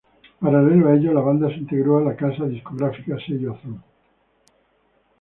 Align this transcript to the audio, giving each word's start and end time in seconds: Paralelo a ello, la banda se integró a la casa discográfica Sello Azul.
Paralelo 0.43 0.87
a 0.87 0.93
ello, 0.95 1.13
la 1.13 1.21
banda 1.21 1.47
se 1.49 1.57
integró 1.57 1.99
a 1.99 2.01
la 2.01 2.15
casa 2.15 2.45
discográfica 2.47 3.19
Sello 3.23 3.53
Azul. 3.53 3.79